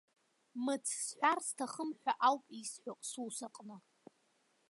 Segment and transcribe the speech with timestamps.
[0.63, 3.77] Мыц сҳәар сҭахым ҳәа ауп исҳәо сус аҟны.